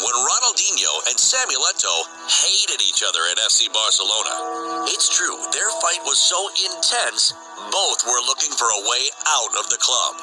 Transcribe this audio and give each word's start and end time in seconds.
when 0.00 0.16
Ronaldinho 0.16 0.92
and 1.08 1.16
Samuel 1.20 1.64
Eto'o 1.68 2.08
hated 2.26 2.80
each 2.80 3.04
other 3.04 3.20
at 3.28 3.38
FC 3.38 3.68
Barcelona. 3.72 4.88
It's 4.88 5.12
true, 5.12 5.36
their 5.52 5.68
fight 5.84 6.02
was 6.08 6.16
so 6.16 6.38
intense, 6.68 7.36
both 7.68 8.00
were 8.08 8.24
looking 8.24 8.52
for 8.56 8.68
a 8.68 8.84
way 8.88 9.12
out 9.28 9.52
of 9.60 9.68
the 9.68 9.80
club. 9.80 10.16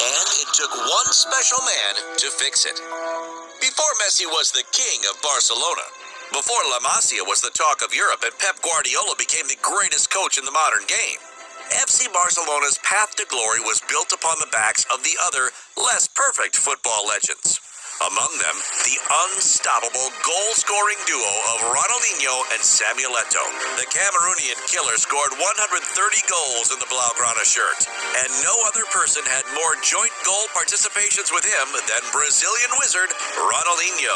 And 0.00 0.26
it 0.40 0.48
took 0.56 0.72
one 0.72 1.10
special 1.12 1.60
man 1.64 2.16
to 2.16 2.28
fix 2.40 2.64
it. 2.64 2.78
Before 3.60 3.92
Messi 4.00 4.24
was 4.24 4.52
the 4.52 4.64
king 4.72 5.04
of 5.10 5.20
Barcelona, 5.20 5.84
before 6.32 6.60
La 6.72 6.80
Masia 6.84 7.24
was 7.24 7.40
the 7.40 7.52
talk 7.52 7.80
of 7.84 7.96
Europe 7.96 8.24
and 8.24 8.36
Pep 8.38 8.60
Guardiola 8.60 9.16
became 9.18 9.48
the 9.48 9.60
greatest 9.60 10.12
coach 10.12 10.38
in 10.38 10.44
the 10.44 10.54
modern 10.54 10.84
game, 10.86 11.20
FC 11.70 12.10
Barcelona's 12.12 12.78
path 12.82 13.14
to 13.16 13.26
glory 13.28 13.60
was 13.60 13.82
built 13.88 14.12
upon 14.12 14.36
the 14.40 14.48
backs 14.50 14.86
of 14.92 15.04
the 15.04 15.16
other, 15.22 15.50
less 15.76 16.08
perfect 16.08 16.56
football 16.56 17.06
legends. 17.06 17.60
Among 17.98 18.30
them, 18.38 18.54
the 18.86 18.94
unstoppable 19.26 20.14
goal 20.22 20.50
scoring 20.54 21.02
duo 21.02 21.34
of 21.50 21.66
Ronaldinho 21.66 22.46
and 22.54 22.62
Samuel 22.62 23.18
Eto'o. 23.18 23.42
The 23.74 23.90
Cameroonian 23.90 24.54
killer 24.70 24.94
scored 24.94 25.34
130 25.34 25.82
goals 26.30 26.70
in 26.70 26.78
the 26.78 26.86
Blaugrana 26.86 27.42
shirt, 27.42 27.90
and 28.22 28.30
no 28.46 28.54
other 28.70 28.86
person 28.94 29.26
had 29.26 29.42
more 29.50 29.74
joint 29.82 30.14
goal 30.22 30.46
participations 30.54 31.34
with 31.34 31.42
him 31.42 31.66
than 31.90 32.14
Brazilian 32.14 32.70
wizard 32.78 33.10
Ronaldinho. 33.34 34.14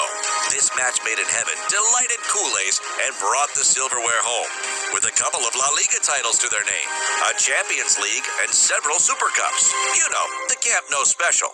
This 0.55 0.71
match 0.79 1.03
made 1.03 1.19
in 1.19 1.27
heaven 1.27 1.59
delighted 1.67 2.23
Culés 2.31 2.79
and 3.03 3.11
brought 3.19 3.51
the 3.59 3.67
silverware 3.67 4.23
home, 4.23 4.51
with 4.95 5.11
a 5.11 5.17
couple 5.19 5.43
of 5.43 5.59
La 5.59 5.75
Liga 5.75 5.99
titles 6.07 6.39
to 6.39 6.47
their 6.55 6.63
name, 6.71 6.89
a 7.27 7.35
Champions 7.35 7.99
League, 7.99 8.27
and 8.47 8.55
several 8.55 9.03
Super 9.03 9.35
Cups. 9.35 9.75
You 9.99 10.07
know, 10.15 10.27
the 10.47 10.59
Camp 10.63 10.87
Nou 10.95 11.03
special. 11.03 11.51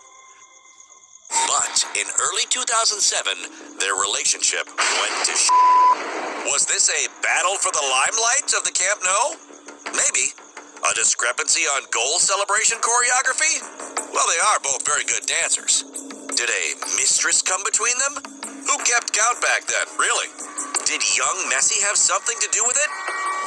In 1.94 2.10
early 2.18 2.42
2007, 2.50 3.78
their 3.78 3.94
relationship 3.94 4.66
went 4.66 5.14
to 5.22 5.34
sh- 5.38 5.52
Was 6.50 6.66
this 6.66 6.90
a 6.90 7.06
battle 7.22 7.54
for 7.62 7.70
the 7.70 7.84
limelight 7.86 8.50
of 8.58 8.66
the 8.66 8.74
Camp 8.74 8.98
Nou? 9.06 9.38
Maybe. 9.94 10.34
A 10.82 10.94
discrepancy 10.98 11.70
on 11.78 11.86
goal 11.94 12.18
celebration 12.18 12.78
choreography? 12.82 13.62
Well, 14.10 14.26
they 14.26 14.42
are 14.42 14.58
both 14.58 14.82
very 14.82 15.04
good 15.06 15.22
dancers. 15.26 15.86
Did 16.34 16.50
a 16.50 16.64
mistress 16.98 17.42
come 17.42 17.62
between 17.62 17.94
them? 18.02 18.26
Who 18.66 18.76
kept 18.82 19.14
count 19.14 19.38
back 19.38 19.66
then, 19.70 19.86
really? 20.02 20.34
Did 20.82 21.02
young 21.14 21.38
Messi 21.46 21.78
have 21.86 21.94
something 21.96 22.36
to 22.42 22.48
do 22.50 22.64
with 22.66 22.74
it? 22.74 22.90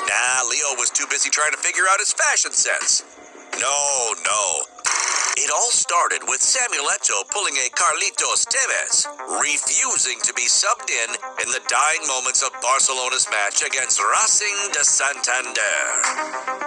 Nah, 0.07 0.47
Leo 0.47 0.79
was 0.79 0.89
too 0.89 1.05
busy 1.11 1.29
trying 1.29 1.51
to 1.51 1.59
figure 1.59 1.83
out 1.91 1.99
his 1.99 2.13
fashion 2.13 2.51
sense. 2.51 3.03
No, 3.59 4.15
no. 4.23 4.70
It 5.41 5.49
all 5.49 5.73
started 5.73 6.21
with 6.29 6.37
Samuel 6.37 6.85
Eto'o 6.93 7.25
pulling 7.33 7.57
a 7.57 7.73
Carlitos 7.73 8.45
Tevez, 8.45 9.09
refusing 9.41 10.21
to 10.21 10.29
be 10.37 10.45
subbed 10.45 10.85
in 10.85 11.09
in 11.41 11.49
the 11.49 11.65
dying 11.65 12.05
moments 12.05 12.45
of 12.45 12.53
Barcelona's 12.61 13.25
match 13.33 13.65
against 13.65 13.97
Racing 13.97 14.53
de 14.69 14.85
Santander. 14.85 15.81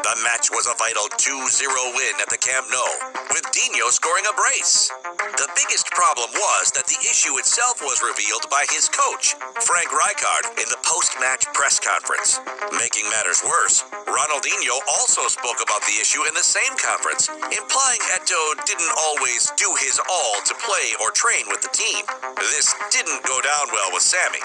The 0.02 0.18
match 0.26 0.50
was 0.50 0.66
a 0.66 0.74
vital 0.74 1.06
2-0 1.06 1.54
win 1.94 2.14
at 2.18 2.26
the 2.34 2.42
Camp 2.42 2.66
Nou, 2.74 3.14
with 3.30 3.46
Dino 3.54 3.94
scoring 3.94 4.26
a 4.26 4.34
brace. 4.34 4.90
The 5.38 5.46
biggest 5.54 5.86
problem 5.94 6.34
was 6.34 6.74
that 6.74 6.90
the 6.90 6.98
issue 7.06 7.38
itself 7.38 7.78
was 7.78 8.02
revealed 8.02 8.50
by 8.50 8.66
his 8.74 8.90
coach, 8.90 9.38
Frank 9.62 9.86
Rijkaard, 9.94 10.50
in 10.58 10.66
the 10.66 10.82
post-match 10.82 11.46
press 11.54 11.78
conference. 11.78 12.42
Making 12.74 13.06
matters 13.06 13.38
worse, 13.46 13.86
Ronaldinho 14.10 14.82
also 14.98 15.30
spoke 15.30 15.62
about 15.62 15.86
the 15.86 15.94
issue 16.02 16.26
in 16.26 16.34
the 16.34 16.42
same 16.42 16.74
conference, 16.74 17.30
implying 17.54 18.02
Eto'o 18.18 18.63
didn't 18.66 18.92
always 18.96 19.52
do 19.56 19.68
his 19.80 20.00
all 20.00 20.36
to 20.44 20.54
play 20.64 20.96
or 21.00 21.12
train 21.12 21.44
with 21.48 21.60
the 21.60 21.72
team. 21.72 22.04
This 22.52 22.72
didn't 22.90 23.22
go 23.24 23.40
down 23.40 23.68
well 23.72 23.92
with 23.92 24.02
Sammy. 24.02 24.40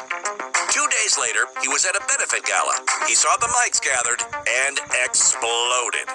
Two 0.71 0.85
days 0.91 1.17
later, 1.17 1.47
he 1.63 1.67
was 1.67 1.87
at 1.87 1.95
a 1.95 2.03
benefit 2.05 2.43
gala. 2.43 2.75
He 3.07 3.15
saw 3.15 3.31
the 3.39 3.51
mics 3.55 3.79
gathered 3.79 4.21
and 4.67 4.79
exploded. 5.03 6.07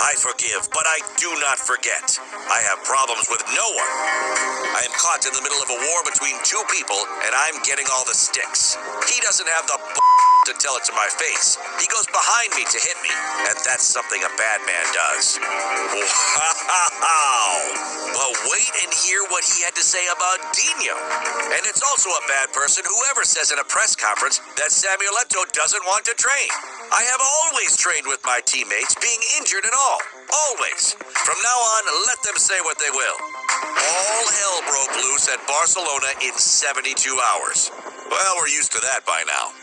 I 0.00 0.16
forgive, 0.18 0.68
but 0.72 0.84
I 0.88 1.00
do 1.20 1.30
not 1.40 1.60
forget. 1.60 2.18
I 2.50 2.60
have 2.72 2.82
problems 2.84 3.28
with 3.30 3.44
no 3.52 3.66
one. 3.76 3.92
I 4.72 4.82
am 4.84 4.92
caught 4.96 5.24
in 5.28 5.32
the 5.36 5.44
middle 5.44 5.60
of 5.60 5.70
a 5.70 5.78
war 5.78 6.00
between 6.08 6.36
two 6.42 6.62
people, 6.72 6.98
and 7.24 7.32
I'm 7.36 7.60
getting 7.62 7.86
all 7.92 8.04
the 8.04 8.16
sticks. 8.16 8.76
He 9.06 9.20
doesn't 9.20 9.48
have 9.48 9.66
the 9.68 9.78
to 10.46 10.52
tell 10.58 10.74
it 10.76 10.82
to 10.84 10.92
my 10.92 11.06
face. 11.22 11.56
He 11.78 11.86
goes 11.86 12.06
behind 12.10 12.50
me 12.58 12.66
to 12.66 12.78
hit 12.82 12.98
me, 13.02 13.14
and 13.46 13.56
that's 13.62 13.86
something 13.86 14.18
a 14.26 14.32
bad 14.36 14.58
man 14.66 14.84
does. 14.90 15.38
Wow! 15.38 16.51
But 18.12 18.32
wait 18.52 18.72
and 18.84 18.92
hear 18.92 19.24
what 19.32 19.42
he 19.42 19.64
had 19.64 19.74
to 19.74 19.82
say 19.82 20.04
about 20.12 20.38
Dino. 20.54 20.94
And 21.56 21.62
it's 21.66 21.82
also 21.82 22.10
a 22.12 22.24
bad 22.28 22.52
person 22.52 22.84
whoever 22.86 23.24
says 23.24 23.50
in 23.50 23.58
a 23.58 23.66
press 23.66 23.96
conference 23.96 24.38
that 24.60 24.70
Samuel 24.70 25.16
Eto'o 25.18 25.48
doesn't 25.56 25.82
want 25.88 26.04
to 26.06 26.14
train. 26.14 26.48
I 26.92 27.02
have 27.08 27.22
always 27.24 27.74
trained 27.76 28.06
with 28.06 28.20
my 28.24 28.40
teammates, 28.44 28.94
being 29.00 29.18
injured 29.40 29.64
and 29.64 29.74
all. 29.74 30.00
Always. 30.48 30.94
From 31.24 31.38
now 31.42 31.58
on, 31.80 31.82
let 32.06 32.20
them 32.22 32.36
say 32.36 32.60
what 32.62 32.78
they 32.78 32.92
will. 32.92 33.18
All 33.18 34.26
hell 34.28 34.58
broke 34.70 34.94
loose 35.08 35.26
at 35.32 35.40
Barcelona 35.48 36.12
in 36.22 36.36
72 36.36 36.94
hours. 37.32 37.72
Well, 38.06 38.32
we're 38.38 38.52
used 38.52 38.72
to 38.76 38.80
that 38.86 39.02
by 39.08 39.24
now. 39.26 39.56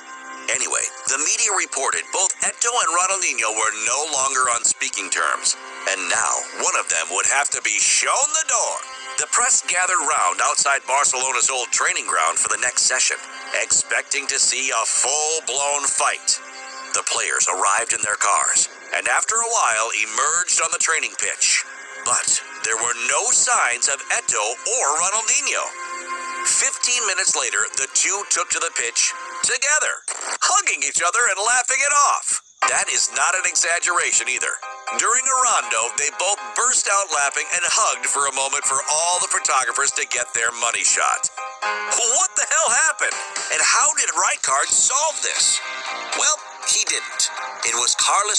Anyway, 0.49 0.81
the 1.07 1.21
media 1.21 1.53
reported 1.53 2.01
both 2.11 2.33
Eto'o 2.41 2.73
and 2.73 2.91
Ronaldinho 2.97 3.53
were 3.53 3.73
no 3.85 3.99
longer 4.11 4.49
on 4.49 4.65
speaking 4.65 5.09
terms, 5.13 5.55
and 5.87 6.09
now 6.11 6.33
one 6.59 6.75
of 6.75 6.89
them 6.91 7.07
would 7.15 7.25
have 7.27 7.49
to 7.55 7.61
be 7.63 7.79
shown 7.79 8.27
the 8.35 8.49
door. 8.51 8.75
The 9.19 9.31
press 9.31 9.63
gathered 9.67 10.03
round 10.03 10.39
outside 10.43 10.83
Barcelona's 10.87 11.49
old 11.49 11.71
training 11.71 12.07
ground 12.07 12.39
for 12.39 12.47
the 12.47 12.61
next 12.61 12.83
session, 12.83 13.17
expecting 13.63 14.27
to 14.27 14.39
see 14.39 14.71
a 14.71 14.83
full 14.87 15.43
blown 15.47 15.87
fight. 15.87 16.39
The 16.95 17.03
players 17.05 17.47
arrived 17.47 17.93
in 17.93 18.01
their 18.01 18.17
cars, 18.17 18.67
and 18.95 19.07
after 19.07 19.35
a 19.35 19.51
while 19.51 19.91
emerged 19.95 20.59
on 20.63 20.71
the 20.71 20.81
training 20.81 21.13
pitch. 21.19 21.63
But 22.05 22.41
there 22.63 22.77
were 22.79 22.95
no 23.11 23.29
signs 23.31 23.87
of 23.87 24.01
Eto'o 24.09 24.55
or 24.55 24.85
Ronaldinho. 24.97 25.63
Fifteen 26.47 27.05
minutes 27.05 27.35
later, 27.35 27.67
the 27.75 27.87
two 27.93 28.23
took 28.31 28.49
to 28.49 28.59
the 28.59 28.71
pitch 28.75 29.11
together, 29.43 30.01
hugging 30.41 30.81
each 30.81 31.03
other 31.05 31.19
and 31.29 31.37
laughing 31.45 31.79
it 31.83 31.93
off. 32.15 32.41
That 32.67 32.89
is 32.89 33.11
not 33.15 33.35
an 33.35 33.43
exaggeration 33.45 34.27
either. 34.29 34.51
During 34.97 35.21
a 35.21 35.37
rondo, 35.45 35.93
they 36.01 36.09
both 36.17 36.41
burst 36.57 36.89
out 36.89 37.13
laughing 37.13 37.45
and 37.53 37.61
hugged 37.65 38.09
for 38.09 38.25
a 38.25 38.33
moment 38.33 38.65
for 38.65 38.81
all 38.89 39.21
the 39.21 39.29
photographers 39.29 39.93
to 40.01 40.05
get 40.09 40.33
their 40.33 40.49
money 40.57 40.81
shot. 40.81 41.29
What 41.93 42.33
the 42.33 42.45
hell 42.49 42.69
happened? 42.89 43.13
And 43.53 43.61
how 43.61 43.93
did 43.97 44.09
Rijkaard 44.13 44.69
solve 44.69 45.17
this? 45.25 45.61
Well, 46.17 46.37
he 46.69 46.85
didn't. 46.85 47.23
It 47.65 47.73
was 47.81 47.97
Carlos 47.97 48.37